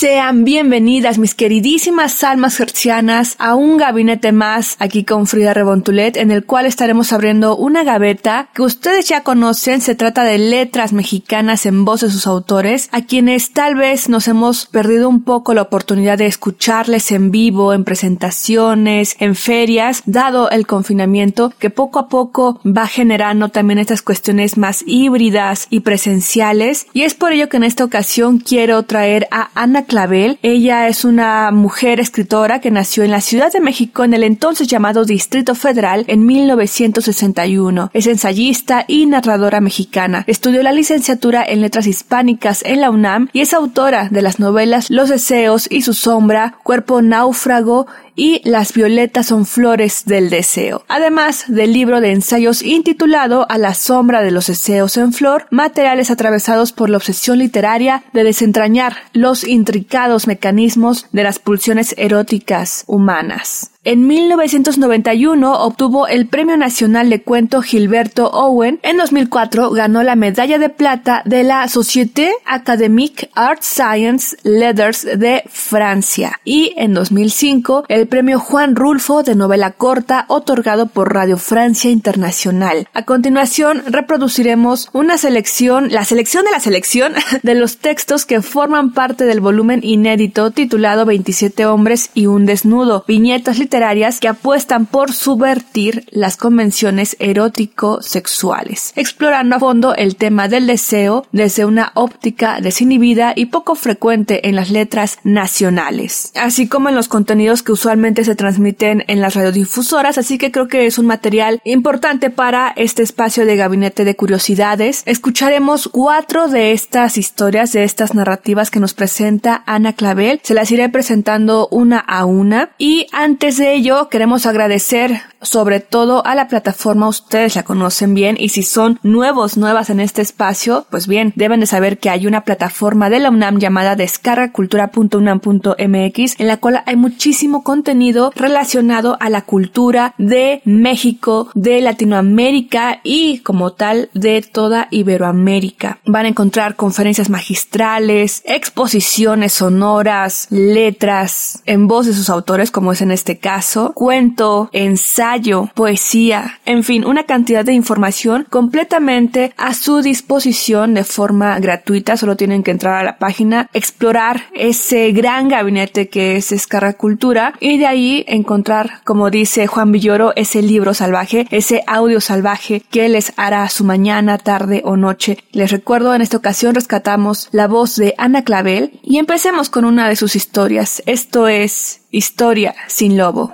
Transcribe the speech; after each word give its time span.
Sean 0.00 0.44
bienvenidas 0.44 1.18
mis 1.18 1.34
queridísimas 1.34 2.22
almas 2.22 2.60
hercianas 2.60 3.34
a 3.40 3.56
un 3.56 3.78
gabinete 3.78 4.30
más 4.30 4.76
aquí 4.78 5.02
con 5.02 5.26
Frida 5.26 5.54
Rebontulet 5.54 6.16
en 6.16 6.30
el 6.30 6.44
cual 6.44 6.66
estaremos 6.66 7.12
abriendo 7.12 7.56
una 7.56 7.82
gaveta 7.82 8.48
que 8.54 8.62
ustedes 8.62 9.08
ya 9.08 9.24
conocen, 9.24 9.80
se 9.80 9.96
trata 9.96 10.22
de 10.22 10.38
letras 10.38 10.92
mexicanas 10.92 11.66
en 11.66 11.84
voz 11.84 12.02
de 12.02 12.10
sus 12.10 12.28
autores, 12.28 12.88
a 12.92 13.06
quienes 13.06 13.50
tal 13.50 13.74
vez 13.74 14.08
nos 14.08 14.28
hemos 14.28 14.66
perdido 14.66 15.08
un 15.08 15.24
poco 15.24 15.52
la 15.52 15.62
oportunidad 15.62 16.16
de 16.16 16.26
escucharles 16.26 17.10
en 17.10 17.32
vivo, 17.32 17.74
en 17.74 17.82
presentaciones, 17.82 19.16
en 19.18 19.34
ferias, 19.34 20.04
dado 20.06 20.48
el 20.50 20.68
confinamiento 20.68 21.52
que 21.58 21.70
poco 21.70 21.98
a 21.98 22.08
poco 22.08 22.60
va 22.64 22.86
generando 22.86 23.48
también 23.48 23.80
estas 23.80 24.02
cuestiones 24.02 24.58
más 24.58 24.84
híbridas 24.86 25.66
y 25.70 25.80
presenciales. 25.80 26.86
Y 26.92 27.02
es 27.02 27.14
por 27.14 27.32
ello 27.32 27.48
que 27.48 27.56
en 27.56 27.64
esta 27.64 27.82
ocasión 27.82 28.38
quiero 28.38 28.84
traer 28.84 29.26
a 29.32 29.50
Ana 29.60 29.87
Clavel. 29.88 30.38
Ella 30.42 30.86
es 30.86 31.04
una 31.04 31.50
mujer 31.50 31.98
escritora 31.98 32.60
que 32.60 32.70
nació 32.70 33.02
en 33.02 33.10
la 33.10 33.22
Ciudad 33.22 33.50
de 33.50 33.60
México 33.60 34.04
en 34.04 34.14
el 34.14 34.22
entonces 34.22 34.68
llamado 34.68 35.04
Distrito 35.04 35.54
Federal 35.54 36.04
en 36.08 36.26
1961. 36.26 37.90
Es 37.94 38.06
ensayista 38.06 38.84
y 38.86 39.06
narradora 39.06 39.60
mexicana. 39.60 40.24
Estudió 40.26 40.62
la 40.62 40.72
licenciatura 40.72 41.42
en 41.42 41.62
Letras 41.62 41.86
Hispánicas 41.86 42.62
en 42.64 42.82
la 42.82 42.90
UNAM 42.90 43.30
y 43.32 43.40
es 43.40 43.54
autora 43.54 44.08
de 44.10 44.22
las 44.22 44.38
novelas 44.38 44.90
Los 44.90 45.08
deseos 45.08 45.66
y 45.70 45.82
su 45.82 45.94
sombra, 45.94 46.58
Cuerpo 46.62 47.00
náufrago 47.00 47.86
y 48.18 48.42
Las 48.44 48.74
violetas 48.74 49.26
son 49.26 49.46
flores 49.46 50.04
del 50.04 50.28
deseo. 50.28 50.84
Además 50.88 51.44
del 51.46 51.72
libro 51.72 52.00
de 52.00 52.10
ensayos 52.10 52.62
intitulado 52.62 53.46
A 53.48 53.58
la 53.58 53.74
sombra 53.74 54.22
de 54.22 54.32
los 54.32 54.48
deseos 54.48 54.96
en 54.96 55.12
flor, 55.12 55.46
materiales 55.50 56.10
atravesados 56.10 56.72
por 56.72 56.90
la 56.90 56.96
obsesión 56.96 57.38
literaria 57.38 58.02
de 58.12 58.24
desentrañar 58.24 58.96
los 59.12 59.44
intricados 59.44 60.26
mecanismos 60.26 61.06
de 61.12 61.22
las 61.22 61.38
pulsiones 61.38 61.94
eróticas 61.96 62.84
humanas. 62.88 63.70
En 63.90 64.06
1991 64.06 65.62
obtuvo 65.64 66.08
el 66.08 66.26
Premio 66.26 66.58
Nacional 66.58 67.08
de 67.08 67.22
Cuento 67.22 67.62
Gilberto 67.62 68.28
Owen. 68.28 68.80
En 68.82 68.98
2004 68.98 69.70
ganó 69.70 70.02
la 70.02 70.14
medalla 70.14 70.58
de 70.58 70.68
plata 70.68 71.22
de 71.24 71.42
la 71.42 71.66
Société 71.68 72.32
Académique 72.44 73.30
Arts 73.34 73.64
Science 73.64 74.36
Letters 74.42 75.06
de 75.18 75.42
Francia. 75.48 76.38
Y 76.44 76.74
en 76.76 76.92
2005 76.92 77.84
el 77.88 78.06
Premio 78.08 78.40
Juan 78.40 78.76
Rulfo 78.76 79.22
de 79.22 79.34
novela 79.34 79.70
corta 79.70 80.26
otorgado 80.28 80.88
por 80.88 81.14
Radio 81.14 81.38
Francia 81.38 81.90
Internacional. 81.90 82.88
A 82.92 83.06
continuación 83.06 83.84
reproduciremos 83.86 84.90
una 84.92 85.16
selección, 85.16 85.88
la 85.90 86.04
selección 86.04 86.44
de 86.44 86.50
la 86.50 86.60
selección 86.60 87.14
de 87.42 87.54
los 87.54 87.78
textos 87.78 88.26
que 88.26 88.42
forman 88.42 88.92
parte 88.92 89.24
del 89.24 89.40
volumen 89.40 89.80
inédito 89.82 90.50
titulado 90.50 91.06
27 91.06 91.64
hombres 91.64 92.10
y 92.12 92.26
un 92.26 92.44
desnudo, 92.44 93.02
viñetas 93.08 93.58
literarias 93.58 93.77
que 94.20 94.28
apuestan 94.28 94.86
por 94.86 95.12
subvertir 95.12 96.04
las 96.10 96.36
convenciones 96.36 97.16
erótico-sexuales, 97.20 98.92
explorando 98.96 99.56
a 99.56 99.60
fondo 99.60 99.94
el 99.94 100.16
tema 100.16 100.48
del 100.48 100.66
deseo 100.66 101.26
desde 101.30 101.64
una 101.64 101.92
óptica 101.94 102.60
desinhibida 102.60 103.34
y 103.36 103.46
poco 103.46 103.76
frecuente 103.76 104.48
en 104.48 104.56
las 104.56 104.70
letras 104.70 105.18
nacionales, 105.22 106.32
así 106.34 106.66
como 106.66 106.88
en 106.88 106.96
los 106.96 107.06
contenidos 107.06 107.62
que 107.62 107.70
usualmente 107.70 108.24
se 108.24 108.34
transmiten 108.34 109.04
en 109.06 109.20
las 109.20 109.36
radiodifusoras, 109.36 110.18
así 110.18 110.38
que 110.38 110.50
creo 110.50 110.66
que 110.66 110.86
es 110.86 110.98
un 110.98 111.06
material 111.06 111.60
importante 111.64 112.30
para 112.30 112.72
este 112.74 113.04
espacio 113.04 113.46
de 113.46 113.56
gabinete 113.56 114.04
de 114.04 114.16
curiosidades. 114.16 115.02
Escucharemos 115.06 115.88
cuatro 115.88 116.48
de 116.48 116.72
estas 116.72 117.16
historias, 117.16 117.72
de 117.72 117.84
estas 117.84 118.14
narrativas 118.14 118.72
que 118.72 118.80
nos 118.80 118.94
presenta 118.94 119.62
Ana 119.66 119.92
Clavel, 119.92 120.40
se 120.42 120.54
las 120.54 120.70
iré 120.72 120.88
presentando 120.88 121.68
una 121.70 121.98
a 121.98 122.24
una 122.24 122.70
y 122.78 123.06
antes 123.12 123.56
de 123.56 123.67
ello 123.74 124.08
queremos 124.08 124.46
agradecer 124.46 125.20
sobre 125.40 125.80
todo 125.80 126.24
a 126.26 126.34
la 126.34 126.48
plataforma, 126.48 127.08
ustedes 127.08 127.56
la 127.56 127.62
conocen 127.62 128.12
bien 128.14 128.36
y 128.38 128.48
si 128.48 128.62
son 128.62 128.98
nuevos, 129.02 129.56
nuevas 129.56 129.88
en 129.90 130.00
este 130.00 130.22
espacio, 130.22 130.86
pues 130.90 131.06
bien, 131.06 131.32
deben 131.36 131.60
de 131.60 131.66
saber 131.66 131.98
que 131.98 132.10
hay 132.10 132.26
una 132.26 132.40
plataforma 132.42 133.08
de 133.10 133.20
la 133.20 133.30
UNAM 133.30 133.58
llamada 133.58 133.94
descargacultura.unam.mx 133.96 136.40
en 136.40 136.46
la 136.46 136.56
cual 136.56 136.82
hay 136.86 136.96
muchísimo 136.96 137.62
contenido 137.62 138.32
relacionado 138.34 139.16
a 139.20 139.28
la 139.30 139.42
cultura 139.42 140.14
de 140.18 140.60
México, 140.64 141.50
de 141.54 141.80
Latinoamérica 141.80 143.00
y 143.04 143.38
como 143.40 143.72
tal 143.72 144.10
de 144.14 144.42
toda 144.42 144.88
Iberoamérica. 144.90 145.98
Van 146.04 146.26
a 146.26 146.30
encontrar 146.30 146.74
conferencias 146.76 147.30
magistrales, 147.30 148.42
exposiciones 148.44 149.52
sonoras, 149.52 150.48
letras 150.50 151.62
en 151.66 151.86
voz 151.86 152.06
de 152.06 152.14
sus 152.14 152.30
autores 152.30 152.70
como 152.70 152.92
es 152.92 153.02
en 153.02 153.12
este 153.12 153.38
caso, 153.38 153.47
cuento, 153.94 154.68
ensayo, 154.72 155.70
poesía, 155.74 156.58
en 156.66 156.84
fin, 156.84 157.04
una 157.04 157.24
cantidad 157.24 157.64
de 157.64 157.72
información 157.72 158.46
completamente 158.50 159.52
a 159.56 159.74
su 159.74 160.02
disposición 160.02 160.94
de 160.94 161.04
forma 161.04 161.58
gratuita. 161.58 162.16
Solo 162.16 162.36
tienen 162.36 162.62
que 162.62 162.70
entrar 162.70 162.94
a 162.94 163.04
la 163.04 163.18
página, 163.18 163.68
explorar 163.72 164.42
ese 164.54 165.12
gran 165.12 165.48
gabinete 165.48 166.08
que 166.08 166.36
es 166.36 166.52
Escarra 166.52 166.92
Cultura 166.92 167.54
y 167.60 167.78
de 167.78 167.86
ahí 167.86 168.24
encontrar, 168.28 169.00
como 169.04 169.30
dice 169.30 169.66
Juan 169.66 169.92
Villoro, 169.92 170.32
ese 170.36 170.62
libro 170.62 170.92
salvaje, 170.92 171.46
ese 171.50 171.82
audio 171.86 172.20
salvaje 172.20 172.82
que 172.90 173.08
les 173.08 173.32
hará 173.36 173.68
su 173.68 173.84
mañana, 173.84 174.38
tarde 174.38 174.82
o 174.84 174.96
noche. 174.96 175.38
Les 175.52 175.70
recuerdo, 175.70 176.14
en 176.14 176.22
esta 176.22 176.36
ocasión 176.36 176.74
rescatamos 176.74 177.48
la 177.52 177.66
voz 177.66 177.96
de 177.96 178.14
Ana 178.18 178.44
Clavel 178.44 179.00
y 179.02 179.18
empecemos 179.18 179.70
con 179.70 179.84
una 179.84 180.08
de 180.08 180.16
sus 180.16 180.36
historias. 180.36 181.02
Esto 181.06 181.48
es 181.48 182.02
Historia 182.10 182.74
sin 182.86 183.18
Lobo. 183.18 183.52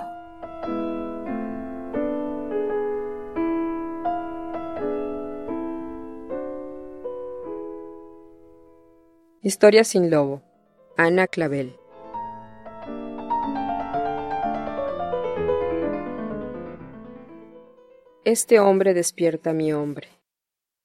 Historia 9.41 9.83
sin 9.83 10.09
lobo. 10.09 10.41
Ana 10.95 11.27
Clavel. 11.27 11.75
Este 18.23 18.61
hombre 18.61 18.93
despierta 18.93 19.49
a 19.49 19.53
mi 19.53 19.73
hombre. 19.73 20.07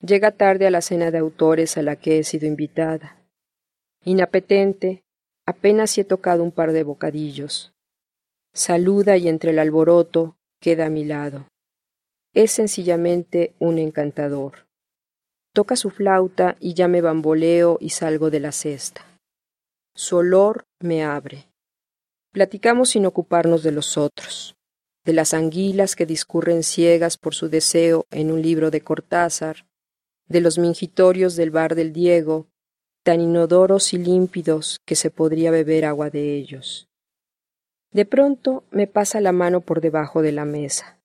Llega 0.00 0.32
tarde 0.32 0.66
a 0.66 0.72
la 0.72 0.80
cena 0.80 1.12
de 1.12 1.18
autores 1.18 1.76
a 1.76 1.82
la 1.82 1.94
que 1.94 2.18
he 2.18 2.24
sido 2.24 2.48
invitada. 2.48 3.24
Inapetente, 4.02 5.04
apenas 5.50 5.90
si 5.90 6.00
he 6.00 6.04
tocado 6.04 6.44
un 6.44 6.52
par 6.52 6.72
de 6.72 6.84
bocadillos. 6.84 7.72
Saluda 8.54 9.16
y 9.16 9.28
entre 9.28 9.50
el 9.50 9.58
alboroto 9.58 10.36
queda 10.60 10.86
a 10.86 10.90
mi 10.90 11.04
lado. 11.04 11.48
Es 12.32 12.52
sencillamente 12.52 13.54
un 13.58 13.78
encantador. 13.78 14.66
Toca 15.52 15.74
su 15.74 15.90
flauta 15.90 16.56
y 16.60 16.74
ya 16.74 16.86
me 16.86 17.00
bamboleo 17.00 17.78
y 17.80 17.90
salgo 17.90 18.30
de 18.30 18.38
la 18.38 18.52
cesta. 18.52 19.04
Su 19.96 20.18
olor 20.18 20.64
me 20.78 21.02
abre. 21.02 21.48
Platicamos 22.32 22.90
sin 22.90 23.06
ocuparnos 23.06 23.64
de 23.64 23.72
los 23.72 23.98
otros, 23.98 24.54
de 25.04 25.12
las 25.12 25.34
anguilas 25.34 25.96
que 25.96 26.06
discurren 26.06 26.62
ciegas 26.62 27.18
por 27.18 27.34
su 27.34 27.48
deseo 27.48 28.06
en 28.12 28.30
un 28.30 28.40
libro 28.40 28.70
de 28.70 28.82
Cortázar, 28.82 29.66
de 30.28 30.40
los 30.40 30.58
mingitorios 30.58 31.34
del 31.34 31.50
bar 31.50 31.74
del 31.74 31.92
Diego, 31.92 32.46
tan 33.02 33.20
inodoros 33.20 33.92
y 33.92 33.98
límpidos 33.98 34.80
que 34.84 34.94
se 34.94 35.10
podría 35.10 35.50
beber 35.50 35.84
agua 35.84 36.10
de 36.10 36.36
ellos. 36.36 36.88
De 37.92 38.04
pronto 38.04 38.64
me 38.70 38.86
pasa 38.86 39.20
la 39.20 39.32
mano 39.32 39.60
por 39.60 39.80
debajo 39.80 40.22
de 40.22 40.32
la 40.32 40.44
mesa. 40.44 41.00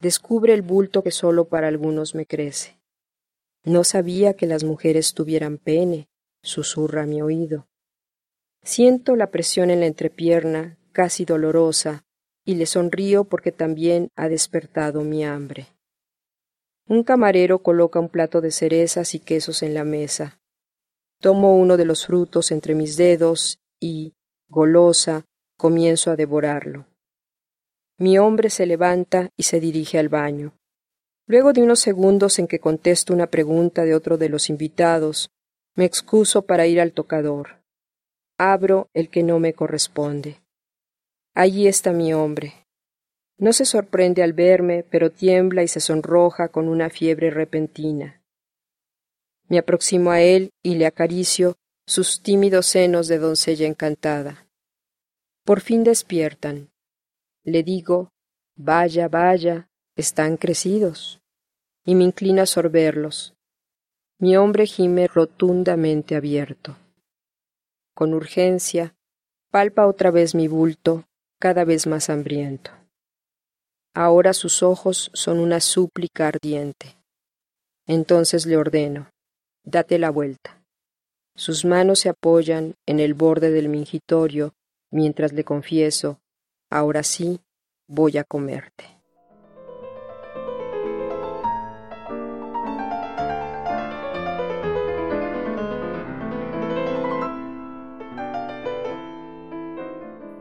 Descubre 0.00 0.54
el 0.54 0.62
bulto 0.62 1.02
que 1.02 1.10
solo 1.10 1.46
para 1.46 1.68
algunos 1.68 2.14
me 2.14 2.26
crece. 2.26 2.78
No 3.64 3.84
sabía 3.84 4.34
que 4.34 4.46
las 4.46 4.64
mujeres 4.64 5.14
tuvieran 5.14 5.58
pene, 5.58 6.08
susurra 6.42 7.06
mi 7.06 7.20
oído. 7.20 7.66
Siento 8.62 9.16
la 9.16 9.30
presión 9.30 9.70
en 9.70 9.80
la 9.80 9.86
entrepierna, 9.86 10.78
casi 10.92 11.24
dolorosa, 11.24 12.04
y 12.44 12.54
le 12.54 12.66
sonrío 12.66 13.24
porque 13.24 13.52
también 13.52 14.10
ha 14.16 14.28
despertado 14.28 15.02
mi 15.02 15.24
hambre. 15.24 15.66
Un 16.88 17.02
camarero 17.02 17.58
coloca 17.58 17.98
un 17.98 18.08
plato 18.08 18.40
de 18.40 18.52
cerezas 18.52 19.14
y 19.14 19.18
quesos 19.18 19.62
en 19.62 19.74
la 19.74 19.84
mesa. 19.84 20.38
Tomo 21.26 21.56
uno 21.56 21.76
de 21.76 21.84
los 21.84 22.06
frutos 22.06 22.52
entre 22.52 22.76
mis 22.76 22.96
dedos 22.96 23.58
y, 23.80 24.14
golosa, 24.48 25.24
comienzo 25.58 26.12
a 26.12 26.14
devorarlo. 26.14 26.86
Mi 27.98 28.16
hombre 28.16 28.48
se 28.48 28.64
levanta 28.64 29.30
y 29.36 29.42
se 29.42 29.58
dirige 29.58 29.98
al 29.98 30.08
baño. 30.08 30.56
Luego 31.26 31.52
de 31.52 31.64
unos 31.64 31.80
segundos 31.80 32.38
en 32.38 32.46
que 32.46 32.60
contesto 32.60 33.12
una 33.12 33.26
pregunta 33.26 33.84
de 33.84 33.96
otro 33.96 34.18
de 34.18 34.28
los 34.28 34.50
invitados, 34.50 35.32
me 35.74 35.84
excuso 35.84 36.42
para 36.42 36.68
ir 36.68 36.80
al 36.80 36.92
tocador. 36.92 37.60
Abro 38.38 38.88
el 38.94 39.10
que 39.10 39.24
no 39.24 39.40
me 39.40 39.52
corresponde. 39.52 40.44
Allí 41.34 41.66
está 41.66 41.92
mi 41.92 42.14
hombre. 42.14 42.68
No 43.36 43.52
se 43.52 43.64
sorprende 43.64 44.22
al 44.22 44.32
verme, 44.32 44.84
pero 44.88 45.10
tiembla 45.10 45.64
y 45.64 45.66
se 45.66 45.80
sonroja 45.80 46.50
con 46.50 46.68
una 46.68 46.88
fiebre 46.88 47.30
repentina. 47.30 48.22
Me 49.48 49.58
aproximo 49.58 50.10
a 50.10 50.20
él 50.20 50.50
y 50.62 50.74
le 50.74 50.86
acaricio 50.86 51.56
sus 51.86 52.22
tímidos 52.22 52.66
senos 52.66 53.06
de 53.06 53.18
doncella 53.18 53.66
encantada. 53.66 54.48
Por 55.44 55.60
fin 55.60 55.84
despiertan. 55.84 56.70
Le 57.44 57.62
digo, 57.62 58.10
vaya, 58.56 59.08
vaya, 59.08 59.68
están 59.94 60.36
crecidos. 60.36 61.20
Y 61.84 61.94
me 61.94 62.02
inclino 62.02 62.42
a 62.42 62.46
sorberlos. 62.46 63.34
Mi 64.18 64.36
hombre 64.36 64.66
gime 64.66 65.06
rotundamente 65.06 66.16
abierto. 66.16 66.76
Con 67.94 68.14
urgencia, 68.14 68.96
palpa 69.52 69.86
otra 69.86 70.10
vez 70.10 70.34
mi 70.34 70.48
bulto, 70.48 71.04
cada 71.38 71.64
vez 71.64 71.86
más 71.86 72.10
hambriento. 72.10 72.72
Ahora 73.94 74.32
sus 74.32 74.62
ojos 74.62 75.10
son 75.14 75.38
una 75.38 75.60
súplica 75.60 76.28
ardiente. 76.28 76.96
Entonces 77.86 78.46
le 78.46 78.56
ordeno, 78.56 79.10
date 79.66 79.98
la 79.98 80.10
vuelta. 80.10 80.62
Sus 81.34 81.66
manos 81.66 82.00
se 82.00 82.08
apoyan 82.08 82.76
en 82.86 83.00
el 83.00 83.12
borde 83.12 83.50
del 83.50 83.68
mingitorio 83.68 84.54
mientras 84.90 85.34
le 85.34 85.44
confieso, 85.44 86.18
ahora 86.70 87.02
sí 87.02 87.40
voy 87.86 88.16
a 88.16 88.24
comerte. 88.24 88.95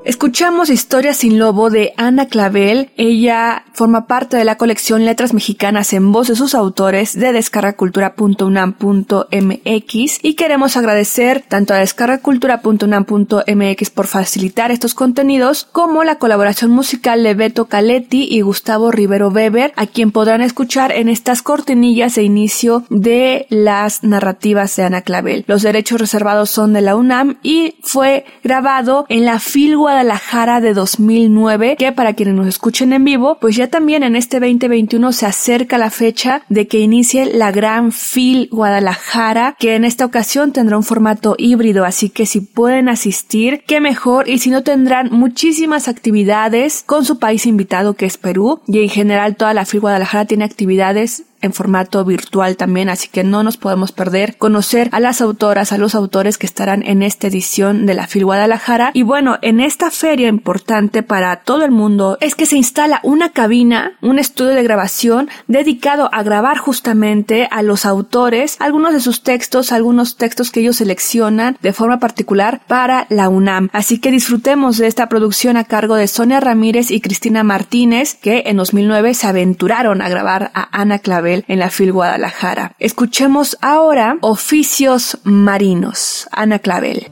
Escuchamos 0.05 0.69
Historia 0.69 1.13
sin 1.15 1.39
Lobo 1.39 1.71
de 1.71 1.95
Ana 1.97 2.27
Clavel. 2.27 2.91
Ella 2.95 3.65
forma 3.73 4.05
parte 4.05 4.37
de 4.37 4.45
la 4.45 4.55
colección 4.55 5.03
Letras 5.03 5.33
Mexicanas 5.33 5.93
en 5.93 6.11
voz 6.11 6.27
de 6.27 6.35
sus 6.35 6.53
autores 6.53 7.19
de 7.19 7.33
descargacultura.unam.mx 7.33 10.19
y 10.21 10.35
queremos 10.35 10.77
agradecer 10.77 11.43
tanto 11.47 11.73
a 11.73 11.77
descargacultura.unam.mx 11.77 13.89
por 13.89 14.05
facilitar 14.05 14.69
estos 14.69 14.93
contenidos 14.93 15.67
como 15.71 16.03
la 16.03 16.19
colaboración 16.19 16.69
musical 16.69 17.23
de 17.23 17.33
Beto 17.33 17.65
Caletti 17.65 18.27
y 18.29 18.41
Gustavo 18.41 18.91
Rivero 18.91 19.29
Weber, 19.29 19.73
a 19.75 19.87
quien 19.87 20.11
podrán 20.11 20.43
escuchar 20.43 20.91
en 20.91 21.09
estas 21.09 21.41
cortinillas 21.41 22.13
de 22.13 22.21
inicio 22.21 22.83
de 22.91 23.47
las 23.49 24.03
narrativas 24.03 24.75
de 24.75 24.83
Ana 24.83 25.01
Clavel. 25.01 25.45
Los 25.47 25.63
derechos 25.63 25.99
reservados 25.99 26.51
son 26.51 26.73
de 26.73 26.81
la 26.81 26.95
UNAM 26.95 27.37
y 27.41 27.77
fue 27.81 28.25
grabado 28.43 29.07
en 29.09 29.25
la 29.25 29.39
Filgua 29.39 29.94
Guadalajara 29.95 30.59
de 30.59 30.73
2009, 30.73 31.77
que 31.79 31.93
para 31.93 32.15
quienes 32.15 32.35
nos 32.35 32.47
escuchen 32.47 32.91
en 32.91 33.05
vivo, 33.05 33.37
pues 33.39 33.55
ya 33.55 33.69
también 33.69 34.03
en 34.03 34.17
este 34.17 34.41
2021 34.41 35.13
se 35.13 35.25
acerca 35.25 35.77
la 35.77 35.89
fecha 35.89 36.41
de 36.49 36.67
que 36.67 36.79
inicie 36.79 37.25
la 37.25 37.53
Gran 37.53 37.93
Fil 37.93 38.49
Guadalajara, 38.51 39.55
que 39.57 39.75
en 39.75 39.85
esta 39.85 40.03
ocasión 40.03 40.51
tendrá 40.51 40.75
un 40.75 40.83
formato 40.83 41.35
híbrido, 41.37 41.85
así 41.85 42.09
que 42.09 42.25
si 42.25 42.41
pueden 42.41 42.89
asistir, 42.89 43.63
qué 43.65 43.79
mejor, 43.79 44.27
y 44.27 44.39
si 44.39 44.49
no 44.49 44.63
tendrán 44.63 45.11
muchísimas 45.11 45.87
actividades 45.87 46.83
con 46.85 47.05
su 47.05 47.17
país 47.17 47.45
invitado 47.45 47.93
que 47.93 48.05
es 48.05 48.17
Perú, 48.17 48.59
y 48.67 48.81
en 48.81 48.89
general 48.89 49.37
toda 49.37 49.53
la 49.53 49.63
Fil 49.63 49.79
Guadalajara 49.79 50.25
tiene 50.25 50.43
actividades 50.43 51.23
en 51.41 51.53
formato 51.53 52.03
virtual 52.03 52.57
también, 52.57 52.89
así 52.89 53.07
que 53.07 53.23
no 53.23 53.43
nos 53.43 53.57
podemos 53.57 53.91
perder 53.91 54.37
conocer 54.37 54.89
a 54.91 54.99
las 54.99 55.21
autoras, 55.21 55.71
a 55.71 55.77
los 55.77 55.95
autores 55.95 56.37
que 56.37 56.45
estarán 56.45 56.83
en 56.83 57.03
esta 57.03 57.27
edición 57.27 57.85
de 57.85 57.93
la 57.93 58.07
FIL 58.07 58.25
Guadalajara. 58.25 58.91
Y 58.93 59.03
bueno, 59.03 59.37
en 59.41 59.59
esta 59.59 59.91
feria 59.91 60.27
importante 60.27 61.03
para 61.03 61.37
todo 61.37 61.63
el 61.63 61.71
mundo 61.71 62.17
es 62.21 62.35
que 62.35 62.45
se 62.45 62.57
instala 62.57 62.99
una 63.03 63.31
cabina, 63.31 63.97
un 64.01 64.17
estudio 64.19 64.51
de 64.51 64.63
grabación 64.63 65.29
dedicado 65.47 66.09
a 66.11 66.23
grabar 66.23 66.57
justamente 66.57 67.47
a 67.51 67.61
los 67.61 67.85
autores, 67.85 68.57
algunos 68.59 68.93
de 68.93 68.99
sus 68.99 69.21
textos, 69.21 69.71
algunos 69.71 70.17
textos 70.17 70.51
que 70.51 70.61
ellos 70.61 70.77
seleccionan 70.77 71.57
de 71.61 71.73
forma 71.73 71.99
particular 71.99 72.61
para 72.67 73.05
la 73.09 73.29
UNAM. 73.29 73.69
Así 73.71 73.99
que 73.99 74.11
disfrutemos 74.11 74.77
de 74.77 74.87
esta 74.87 75.09
producción 75.09 75.57
a 75.57 75.65
cargo 75.65 75.95
de 75.95 76.07
Sonia 76.07 76.39
Ramírez 76.39 76.91
y 76.91 77.01
Cristina 77.01 77.43
Martínez, 77.43 78.15
que 78.15 78.43
en 78.47 78.57
2009 78.57 79.13
se 79.13 79.27
aventuraron 79.27 80.01
a 80.01 80.09
grabar 80.09 80.51
a 80.53 80.69
Ana 80.71 80.99
Clavel 80.99 81.24
en 81.27 81.59
la 81.59 81.69
FIL 81.69 81.91
Guadalajara. 81.91 82.75
Escuchemos 82.79 83.57
ahora 83.61 84.17
Oficios 84.21 85.19
Marinos. 85.23 86.27
Ana 86.31 86.59
Clavel. 86.59 87.07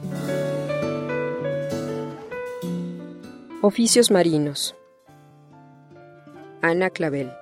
Oficios 3.60 4.10
Marinos. 4.10 4.76
Ana 6.62 6.90
Clavel. 6.90 7.32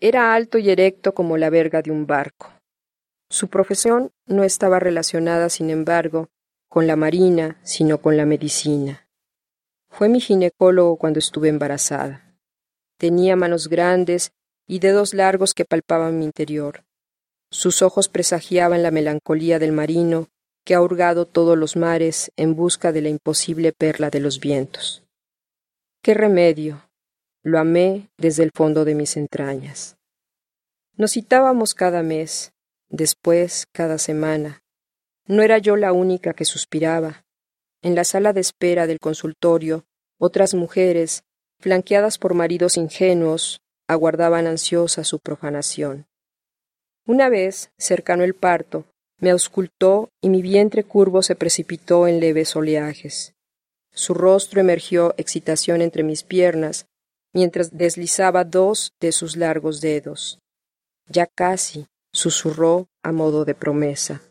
Era 0.00 0.34
alto 0.34 0.58
y 0.58 0.70
erecto 0.70 1.14
como 1.14 1.36
la 1.36 1.50
verga 1.50 1.82
de 1.82 1.90
un 1.90 2.06
barco. 2.06 2.52
Su 3.28 3.48
profesión 3.48 4.12
no 4.26 4.44
estaba 4.44 4.78
relacionada, 4.78 5.48
sin 5.48 5.70
embargo, 5.70 6.28
con 6.68 6.86
la 6.86 6.96
marina, 6.96 7.58
sino 7.62 7.98
con 7.98 8.16
la 8.16 8.26
medicina. 8.26 9.03
Fue 9.96 10.08
mi 10.08 10.20
ginecólogo 10.20 10.96
cuando 10.96 11.20
estuve 11.20 11.48
embarazada. 11.48 12.34
Tenía 12.98 13.36
manos 13.36 13.68
grandes 13.68 14.32
y 14.66 14.80
dedos 14.80 15.14
largos 15.14 15.54
que 15.54 15.64
palpaban 15.64 16.18
mi 16.18 16.24
interior. 16.24 16.84
Sus 17.48 17.80
ojos 17.80 18.08
presagiaban 18.08 18.82
la 18.82 18.90
melancolía 18.90 19.60
del 19.60 19.70
marino 19.70 20.26
que 20.64 20.74
ha 20.74 20.82
hurgado 20.82 21.26
todos 21.26 21.56
los 21.56 21.76
mares 21.76 22.32
en 22.34 22.56
busca 22.56 22.90
de 22.90 23.02
la 23.02 23.08
imposible 23.08 23.70
perla 23.72 24.10
de 24.10 24.18
los 24.18 24.40
vientos. 24.40 25.04
¡Qué 26.02 26.12
remedio! 26.12 26.90
Lo 27.44 27.60
amé 27.60 28.08
desde 28.18 28.42
el 28.42 28.50
fondo 28.52 28.84
de 28.84 28.96
mis 28.96 29.16
entrañas. 29.16 29.96
Nos 30.96 31.12
citábamos 31.12 31.72
cada 31.72 32.02
mes, 32.02 32.52
después 32.88 33.68
cada 33.70 33.98
semana. 33.98 34.64
No 35.26 35.42
era 35.44 35.58
yo 35.58 35.76
la 35.76 35.92
única 35.92 36.32
que 36.32 36.44
suspiraba. 36.44 37.23
En 37.84 37.94
la 37.94 38.04
sala 38.04 38.32
de 38.32 38.40
espera 38.40 38.86
del 38.86 38.98
consultorio, 38.98 39.84
otras 40.18 40.54
mujeres, 40.54 41.22
flanqueadas 41.60 42.16
por 42.16 42.32
maridos 42.32 42.78
ingenuos, 42.78 43.60
aguardaban 43.86 44.46
ansiosas 44.46 45.06
su 45.06 45.18
profanación. 45.18 46.06
Una 47.06 47.28
vez, 47.28 47.72
cercano 47.76 48.24
el 48.24 48.32
parto, 48.32 48.86
me 49.20 49.30
auscultó 49.30 50.08
y 50.22 50.30
mi 50.30 50.40
vientre 50.40 50.82
curvo 50.82 51.22
se 51.22 51.36
precipitó 51.36 52.08
en 52.08 52.20
leves 52.20 52.56
oleajes. 52.56 53.34
Su 53.92 54.14
rostro 54.14 54.62
emergió 54.62 55.12
excitación 55.18 55.82
entre 55.82 56.04
mis 56.04 56.22
piernas, 56.22 56.86
mientras 57.34 57.76
deslizaba 57.76 58.44
dos 58.44 58.94
de 58.98 59.12
sus 59.12 59.36
largos 59.36 59.82
dedos. 59.82 60.38
Ya 61.06 61.26
casi, 61.26 61.86
susurró 62.14 62.86
a 63.02 63.12
modo 63.12 63.44
de 63.44 63.54
promesa. 63.54 64.22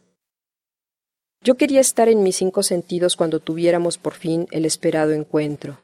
Yo 1.44 1.56
quería 1.56 1.82
estar 1.82 2.08
en 2.08 2.24
mis 2.24 2.38
cinco 2.38 2.64
sentidos 2.64 3.18
cuando 3.18 3.42
tuviéramos 3.42 3.98
por 3.98 4.14
fin 4.14 4.48
el 4.52 4.64
esperado 4.64 5.12
encuentro. 5.12 5.84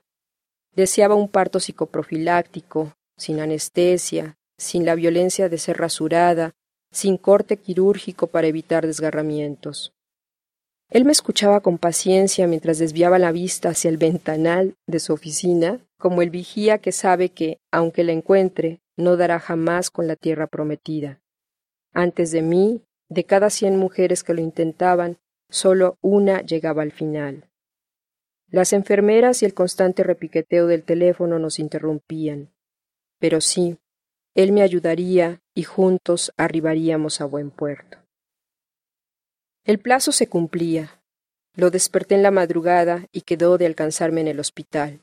Deseaba 0.74 1.16
un 1.16 1.28
parto 1.28 1.60
psicoprofiláctico, 1.60 2.94
sin 3.18 3.42
anestesia, 3.42 4.38
sin 4.58 4.86
la 4.86 4.96
violencia 4.96 5.50
de 5.50 5.58
ser 5.58 5.78
rasurada, 5.78 6.54
sin 6.94 7.18
corte 7.18 7.58
quirúrgico 7.58 8.28
para 8.28 8.48
evitar 8.48 8.88
desgarramientos. 8.88 9.92
Él 10.90 11.04
me 11.04 11.12
escuchaba 11.12 11.60
con 11.60 11.78
paciencia 11.78 12.48
mientras 12.48 12.80
desviaba 12.80 13.20
la 13.20 13.34
vista 13.34 13.70
hacia 13.70 13.90
el 13.90 13.98
ventanal 13.98 14.76
de 14.88 15.00
su 15.00 15.12
oficina, 15.12 15.86
como 15.98 16.22
el 16.22 16.30
vigía 16.30 16.78
que 16.78 16.94
sabe 16.94 17.30
que, 17.30 17.60
aunque 17.70 18.06
la 18.06 18.14
encuentre, 18.14 18.80
no 18.96 19.18
dará 19.18 19.40
jamás 19.40 19.92
con 19.92 20.08
la 20.08 20.16
tierra 20.16 20.48
prometida. 20.48 21.20
Antes 21.94 22.32
de 22.32 22.44
mí, 22.44 22.82
de 23.10 23.26
cada 23.26 23.50
cien 23.50 23.78
mujeres 23.78 24.24
que 24.24 24.34
lo 24.34 24.42
intentaban, 24.42 25.18
Solo 25.50 25.98
una 26.02 26.42
llegaba 26.42 26.84
al 26.84 26.92
final. 26.92 27.50
Las 28.52 28.74
enfermeras 28.74 29.42
y 29.42 29.46
el 29.46 29.54
constante 29.54 30.04
repiqueteo 30.04 30.68
del 30.68 30.84
teléfono 30.84 31.40
nos 31.40 31.60
interrumpían. 31.60 32.52
Pero 33.20 33.42
sí, 33.42 33.78
él 34.36 34.52
me 34.52 34.62
ayudaría 34.62 35.42
y 35.54 35.64
juntos 35.64 36.34
arribaríamos 36.38 37.22
a 37.22 37.26
buen 37.26 37.52
puerto. 37.52 37.98
El 39.66 39.80
plazo 39.80 40.12
se 40.12 40.28
cumplía. 40.28 41.02
Lo 41.56 41.70
desperté 41.70 42.16
en 42.16 42.24
la 42.24 42.32
madrugada 42.32 43.08
y 43.12 43.22
quedó 43.22 43.58
de 43.58 43.66
alcanzarme 43.66 44.22
en 44.22 44.28
el 44.30 44.40
hospital. 44.40 45.02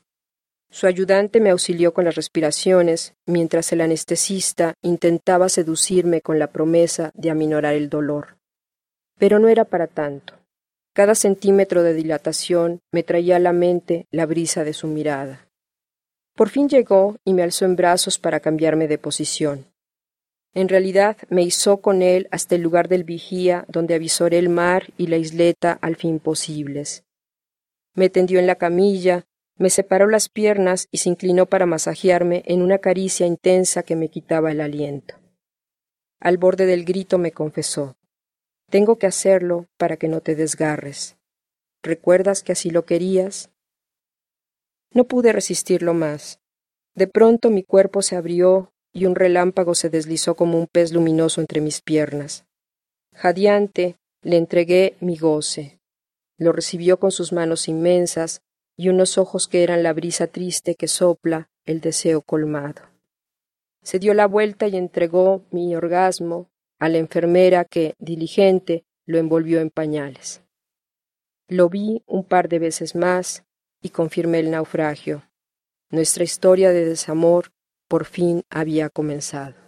Su 0.69 0.87
ayudante 0.87 1.39
me 1.39 1.51
auxilió 1.51 1.93
con 1.93 2.05
las 2.05 2.15
respiraciones, 2.15 3.15
mientras 3.25 3.71
el 3.71 3.81
anestesista 3.81 4.73
intentaba 4.81 5.47
seducirme 5.47 6.21
con 6.21 6.39
la 6.39 6.51
promesa 6.51 7.11
de 7.13 7.29
aminorar 7.29 7.75
el 7.75 7.89
dolor. 7.89 8.36
Pero 9.17 9.39
no 9.39 9.47
era 9.47 9.65
para 9.65 9.87
tanto. 9.87 10.33
Cada 10.93 11.15
centímetro 11.15 11.83
de 11.83 11.93
dilatación 11.93 12.81
me 12.91 13.03
traía 13.03 13.35
a 13.35 13.39
la 13.39 13.53
mente 13.53 14.07
la 14.11 14.25
brisa 14.25 14.63
de 14.63 14.73
su 14.73 14.87
mirada. 14.87 15.47
Por 16.35 16.49
fin 16.49 16.69
llegó 16.69 17.17
y 17.23 17.33
me 17.33 17.43
alzó 17.43 17.65
en 17.65 17.75
brazos 17.75 18.19
para 18.19 18.39
cambiarme 18.39 18.87
de 18.87 18.97
posición. 18.97 19.65
En 20.53 20.69
realidad 20.69 21.17
me 21.29 21.43
izó 21.43 21.77
con 21.81 22.01
él 22.01 22.27
hasta 22.31 22.55
el 22.55 22.61
lugar 22.61 22.87
del 22.87 23.03
vigía 23.03 23.65
donde 23.67 23.93
avisoré 23.93 24.39
el 24.39 24.49
mar 24.49 24.91
y 24.97 25.07
la 25.07 25.17
isleta 25.17 25.77
al 25.81 25.95
fin 25.95 26.19
posibles. 26.19 27.03
Me 27.93 28.09
tendió 28.09 28.39
en 28.39 28.47
la 28.47 28.55
camilla, 28.55 29.25
me 29.55 29.69
separó 29.69 30.07
las 30.07 30.29
piernas 30.29 30.87
y 30.91 30.97
se 30.97 31.09
inclinó 31.09 31.47
para 31.47 31.65
masajearme 31.65 32.43
en 32.45 32.61
una 32.61 32.77
caricia 32.77 33.25
intensa 33.25 33.83
que 33.83 33.95
me 33.95 34.09
quitaba 34.09 34.51
el 34.51 34.61
aliento. 34.61 35.15
Al 36.19 36.37
borde 36.37 36.65
del 36.65 36.85
grito 36.85 37.17
me 37.17 37.31
confesó 37.31 37.97
Tengo 38.69 38.97
que 38.97 39.07
hacerlo 39.07 39.67
para 39.77 39.97
que 39.97 40.09
no 40.09 40.19
te 40.21 40.35
desgarres. 40.35 41.17
¿Recuerdas 41.81 42.43
que 42.43 42.51
así 42.51 42.69
lo 42.69 42.85
querías? 42.85 43.49
No 44.91 45.05
pude 45.05 45.31
resistirlo 45.31 45.93
más. 45.93 46.41
De 46.93 47.07
pronto 47.07 47.49
mi 47.49 47.63
cuerpo 47.63 48.01
se 48.01 48.17
abrió 48.17 48.73
y 48.91 49.05
un 49.05 49.15
relámpago 49.15 49.73
se 49.73 49.89
deslizó 49.89 50.35
como 50.35 50.57
un 50.57 50.67
pez 50.67 50.91
luminoso 50.91 51.39
entre 51.39 51.61
mis 51.61 51.81
piernas. 51.81 52.45
Jadeante, 53.13 53.95
le 54.21 54.37
entregué 54.37 54.97
mi 54.99 55.15
goce. 55.17 55.79
Lo 56.37 56.51
recibió 56.51 56.99
con 56.99 57.11
sus 57.11 57.31
manos 57.31 57.67
inmensas 57.67 58.41
y 58.75 58.89
unos 58.89 59.17
ojos 59.17 59.47
que 59.47 59.63
eran 59.63 59.81
la 59.81 59.93
brisa 59.93 60.27
triste 60.27 60.75
que 60.75 60.87
sopla 60.87 61.49
el 61.65 61.79
deseo 61.79 62.21
colmado. 62.21 62.81
Se 63.81 63.99
dio 63.99 64.13
la 64.13 64.27
vuelta 64.27 64.67
y 64.67 64.75
entregó 64.75 65.45
mi 65.51 65.75
orgasmo 65.75 66.49
a 66.79 66.89
la 66.89 66.97
enfermera 66.97 67.65
que, 67.65 67.95
diligente, 67.99 68.85
lo 69.05 69.17
envolvió 69.17 69.59
en 69.59 69.69
pañales. 69.69 70.43
Lo 71.47 71.69
vi 71.69 72.03
un 72.05 72.23
par 72.23 72.49
de 72.49 72.59
veces 72.59 72.95
más 72.95 73.45
y 73.81 73.89
confirmé 73.89 74.39
el 74.39 74.51
naufragio. 74.51 75.23
Nuestra 75.89 76.23
historia 76.23 76.71
de 76.71 76.85
desamor 76.85 77.51
por 77.87 78.05
fin 78.05 78.43
había 78.49 78.89
comenzado. 78.89 79.66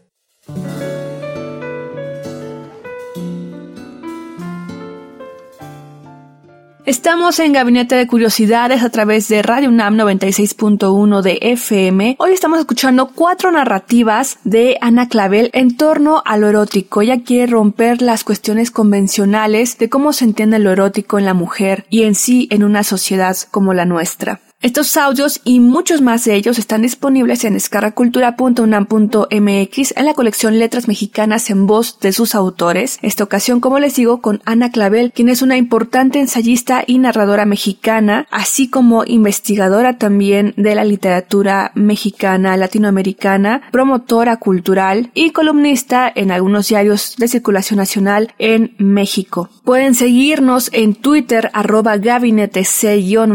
Estamos 6.89 7.37
en 7.37 7.53
Gabinete 7.53 7.93
de 7.93 8.07
Curiosidades 8.07 8.81
a 8.81 8.89
través 8.89 9.27
de 9.27 9.43
Radio 9.43 9.69
UNAM 9.69 9.95
96.1 9.95 11.21
de 11.21 11.37
FM. 11.39 12.15
Hoy 12.17 12.31
estamos 12.31 12.57
escuchando 12.57 13.11
cuatro 13.13 13.51
narrativas 13.51 14.39
de 14.43 14.75
Ana 14.81 15.07
Clavel 15.07 15.51
en 15.53 15.77
torno 15.77 16.23
a 16.25 16.35
lo 16.37 16.47
erótico. 16.47 17.03
Ella 17.03 17.21
quiere 17.23 17.51
romper 17.51 18.01
las 18.01 18.23
cuestiones 18.23 18.71
convencionales 18.71 19.77
de 19.77 19.87
cómo 19.87 20.13
se 20.13 20.25
entiende 20.25 20.57
lo 20.57 20.71
erótico 20.71 21.19
en 21.19 21.25
la 21.25 21.35
mujer 21.35 21.85
y 21.91 22.05
en 22.05 22.15
sí 22.15 22.47
en 22.49 22.63
una 22.63 22.81
sociedad 22.81 23.37
como 23.51 23.75
la 23.75 23.85
nuestra. 23.85 24.41
Estos 24.61 24.97
audios 24.97 25.39
y 25.45 25.61
muchos 25.61 26.01
más 26.01 26.25
de 26.25 26.35
ellos 26.35 26.59
están 26.59 26.81
disponibles 26.81 27.45
en 27.45 27.53
descargacultura.unam.mx 27.53 29.93
en 29.95 30.05
la 30.05 30.13
colección 30.13 30.59
Letras 30.59 30.89
Mexicanas 30.89 31.49
en 31.49 31.65
voz 31.65 31.97
de 32.01 32.11
sus 32.11 32.35
autores. 32.35 32.99
Esta 33.01 33.23
ocasión, 33.23 33.61
como 33.61 33.79
les 33.79 33.95
digo, 33.95 34.19
con 34.19 34.41
Ana 34.43 34.69
Clavel, 34.69 35.13
quien 35.13 35.29
es 35.29 35.41
una 35.41 35.55
importante 35.55 36.19
ensayista 36.19 36.83
y 36.85 36.97
narradora 36.97 37.45
mexicana, 37.45 38.27
así 38.31 38.69
como 38.69 39.05
investigadora 39.05 39.97
también 39.97 40.53
de 40.57 40.75
la 40.75 40.83
literatura 40.83 41.71
mexicana, 41.75 42.57
latinoamericana, 42.57 43.61
promotora 43.71 44.35
cultural 44.35 45.09
y 45.13 45.29
columnista 45.29 46.11
en 46.13 46.31
algunos 46.31 46.67
diarios 46.67 47.15
de 47.17 47.29
circulación 47.29 47.77
nacional 47.77 48.33
en 48.39 48.75
México. 48.77 49.49
Pueden 49.63 49.95
seguirnos 49.95 50.69
en 50.73 50.95
Twitter 50.95 51.49
arroba 51.53 51.95
gabinete 51.95 52.65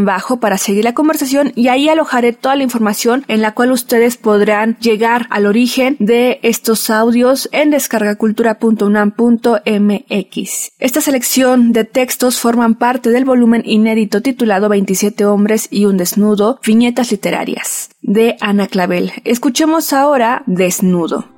bajo 0.03 0.39
para 0.39 0.59
seguir 0.59 0.83
la 0.83 0.93
conversación 0.93 1.14
y 1.55 1.67
ahí 1.67 1.89
alojaré 1.89 2.33
toda 2.33 2.55
la 2.55 2.63
información 2.63 3.23
en 3.27 3.41
la 3.41 3.53
cual 3.53 3.71
ustedes 3.71 4.17
podrán 4.17 4.77
llegar 4.79 5.27
al 5.29 5.45
origen 5.45 5.95
de 5.99 6.39
estos 6.43 6.89
audios 6.89 7.49
en 7.51 7.69
descargacultura.unam.mx. 7.71 10.71
Esta 10.79 11.01
selección 11.01 11.71
de 11.71 11.85
textos 11.85 12.39
forman 12.39 12.75
parte 12.75 13.09
del 13.09 13.25
volumen 13.25 13.63
inédito 13.65 14.21
titulado 14.21 14.69
27 14.69 15.25
hombres 15.25 15.67
y 15.71 15.85
un 15.85 15.97
desnudo, 15.97 16.59
viñetas 16.65 17.11
literarias, 17.11 17.89
de 18.01 18.37
Ana 18.41 18.67
Clavel. 18.67 19.11
Escuchemos 19.23 19.93
ahora 19.93 20.43
Desnudo. 20.45 21.34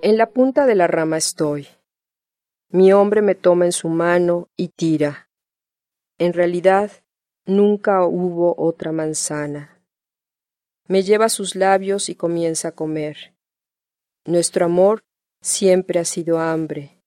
En 0.00 0.16
la 0.16 0.30
punta 0.30 0.64
de 0.64 0.76
la 0.76 0.86
rama 0.86 1.16
estoy. 1.16 1.66
Mi 2.70 2.92
hombre 2.92 3.20
me 3.20 3.34
toma 3.34 3.64
en 3.64 3.72
su 3.72 3.88
mano 3.88 4.48
y 4.56 4.68
tira. 4.68 5.28
En 6.18 6.34
realidad, 6.34 6.92
nunca 7.46 8.06
hubo 8.06 8.54
otra 8.58 8.92
manzana. 8.92 9.82
Me 10.86 11.02
lleva 11.02 11.24
a 11.24 11.30
sus 11.30 11.56
labios 11.56 12.10
y 12.10 12.14
comienza 12.14 12.68
a 12.68 12.72
comer. 12.72 13.34
Nuestro 14.24 14.66
amor 14.66 15.02
siempre 15.42 15.98
ha 15.98 16.04
sido 16.04 16.38
hambre. 16.38 17.02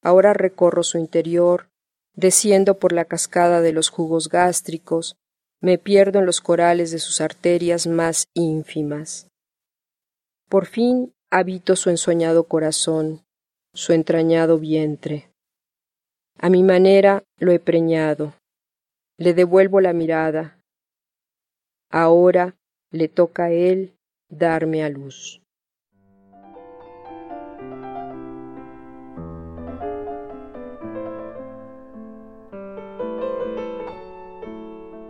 Ahora 0.00 0.34
recorro 0.34 0.84
su 0.84 0.98
interior, 0.98 1.68
desciendo 2.14 2.78
por 2.78 2.92
la 2.92 3.06
cascada 3.06 3.60
de 3.60 3.72
los 3.72 3.88
jugos 3.88 4.28
gástricos, 4.28 5.16
me 5.60 5.78
pierdo 5.78 6.20
en 6.20 6.26
los 6.26 6.40
corales 6.40 6.92
de 6.92 7.00
sus 7.00 7.20
arterias 7.20 7.88
más 7.88 8.28
ínfimas. 8.34 9.28
Por 10.48 10.66
fin 10.66 11.12
habito 11.30 11.76
su 11.76 11.90
ensoñado 11.90 12.44
corazón, 12.44 13.24
su 13.74 13.92
entrañado 13.92 14.58
vientre. 14.58 15.30
A 16.38 16.48
mi 16.48 16.62
manera 16.62 17.24
lo 17.38 17.52
he 17.52 17.58
preñado, 17.58 18.34
le 19.18 19.34
devuelvo 19.34 19.80
la 19.80 19.92
mirada. 19.92 20.58
Ahora 21.90 22.56
le 22.90 23.08
toca 23.08 23.44
a 23.44 23.50
él 23.50 23.94
darme 24.28 24.84
a 24.84 24.88
luz. 24.88 25.42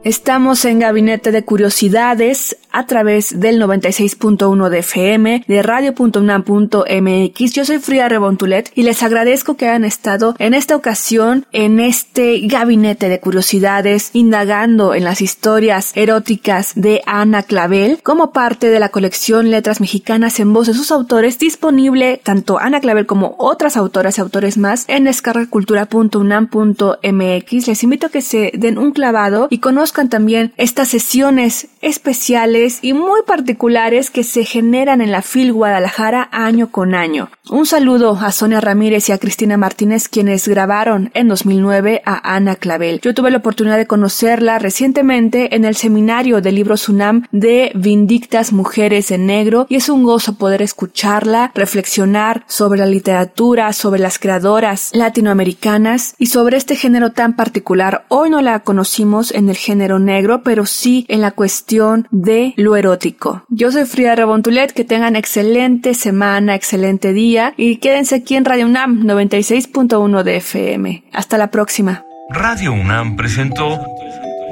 Estamos 0.04 0.64
en 0.64 0.78
Gabinete 0.78 1.32
de 1.32 1.44
Curiosidades 1.44 2.56
a 2.78 2.86
través 2.86 3.38
del 3.40 3.60
96.1 3.60 4.68
de 4.68 4.78
FM, 4.78 5.44
de 5.48 5.62
radio.unam.mx. 5.64 7.52
Yo 7.52 7.64
soy 7.64 7.80
Fría 7.80 8.08
Rebontulet 8.08 8.70
y 8.76 8.84
les 8.84 9.02
agradezco 9.02 9.56
que 9.56 9.66
hayan 9.66 9.84
estado 9.84 10.36
en 10.38 10.54
esta 10.54 10.76
ocasión 10.76 11.44
en 11.50 11.80
este 11.80 12.38
Gabinete 12.46 13.08
de 13.08 13.18
Curiosidades 13.18 14.10
indagando 14.12 14.94
en 14.94 15.02
las 15.02 15.20
historias 15.20 15.90
eróticas 15.96 16.70
de 16.76 17.02
Ana 17.04 17.42
Clavel 17.42 17.98
como 18.04 18.30
parte 18.30 18.70
de 18.70 18.78
la 18.78 18.90
colección 18.90 19.50
Letras 19.50 19.80
Mexicanas 19.80 20.38
en 20.38 20.52
voz 20.52 20.68
de 20.68 20.74
sus 20.74 20.92
autores 20.92 21.40
disponible 21.40 22.20
tanto 22.22 22.60
Ana 22.60 22.78
Clavel 22.78 23.06
como 23.06 23.34
otras 23.38 23.76
autoras 23.76 24.18
y 24.18 24.20
autores 24.20 24.56
más 24.56 24.84
en 24.86 25.02
descargacultura.unam.mx. 25.02 27.66
Les 27.66 27.82
invito 27.82 28.06
a 28.06 28.10
que 28.10 28.22
se 28.22 28.52
den 28.54 28.78
un 28.78 28.92
clavado 28.92 29.48
y 29.50 29.58
conozcan 29.58 30.08
también 30.08 30.52
estas 30.56 30.86
sesiones 30.86 31.66
especiales 31.80 32.78
y 32.82 32.92
muy 32.92 33.22
particulares 33.22 34.10
que 34.10 34.24
se 34.24 34.44
generan 34.44 35.00
en 35.00 35.12
la 35.12 35.22
FIL 35.22 35.52
Guadalajara 35.52 36.28
año 36.32 36.70
con 36.70 36.94
año. 36.94 37.30
Un 37.50 37.64
saludo 37.64 38.18
a 38.20 38.30
Sonia 38.30 38.60
Ramírez 38.60 39.08
y 39.08 39.12
a 39.12 39.18
Cristina 39.18 39.56
Martínez 39.56 40.08
quienes 40.08 40.46
grabaron 40.46 41.10
en 41.14 41.28
2009 41.28 42.02
a 42.04 42.34
Ana 42.34 42.56
Clavel. 42.56 43.00
Yo 43.00 43.14
tuve 43.14 43.30
la 43.30 43.38
oportunidad 43.38 43.78
de 43.78 43.86
conocerla 43.86 44.58
recientemente 44.58 45.54
en 45.56 45.64
el 45.64 45.74
seminario 45.74 46.42
de 46.42 46.52
libro 46.52 46.76
Sunam 46.76 47.26
de 47.32 47.72
Vindictas 47.74 48.52
Mujeres 48.52 49.10
en 49.10 49.24
Negro 49.24 49.66
y 49.70 49.76
es 49.76 49.88
un 49.88 50.02
gozo 50.02 50.34
poder 50.34 50.60
escucharla, 50.60 51.50
reflexionar 51.54 52.44
sobre 52.48 52.80
la 52.80 52.86
literatura, 52.86 53.72
sobre 53.72 54.00
las 54.00 54.18
creadoras 54.18 54.90
latinoamericanas 54.92 56.16
y 56.18 56.26
sobre 56.26 56.58
este 56.58 56.76
género 56.76 57.12
tan 57.12 57.34
particular. 57.34 58.04
Hoy 58.08 58.28
no 58.28 58.42
la 58.42 58.60
conocimos 58.60 59.32
en 59.32 59.48
el 59.48 59.56
género 59.56 59.98
negro, 59.98 60.42
pero 60.42 60.66
sí 60.66 61.06
en 61.08 61.22
la 61.22 61.30
cuestión 61.30 62.08
de 62.10 62.52
lo 62.56 62.76
erótico. 62.76 63.44
Yo 63.48 63.72
soy 63.72 63.86
Frida 63.86 64.16
Rebontulet, 64.16 64.72
que 64.72 64.84
tengan 64.84 65.16
excelente 65.16 65.94
semana, 65.94 66.54
excelente 66.54 67.14
día 67.38 67.54
y 67.56 67.76
quédense 67.76 68.16
aquí 68.16 68.34
en 68.34 68.44
Radio 68.44 68.66
UNAM 68.66 69.04
96.1 69.04 70.22
de 70.22 70.36
FM. 70.36 71.04
Hasta 71.12 71.38
la 71.38 71.50
próxima. 71.50 72.04
Radio 72.30 72.72
UNAM 72.72 73.16
presentó 73.16 73.80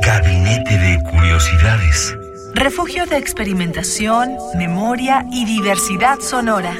Gabinete 0.03 0.79
de 0.79 0.99
Curiosidades. 1.11 2.17
Refugio 2.55 3.07
de 3.07 3.19
experimentación, 3.19 4.37
memoria 4.57 5.27
y 5.31 5.45
diversidad 5.45 6.21
sonora. 6.21 6.75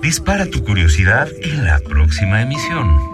Dispara 0.00 0.46
tu 0.46 0.64
curiosidad 0.64 1.28
en 1.42 1.64
la 1.64 1.78
próxima 1.80 2.42
emisión. 2.42 3.11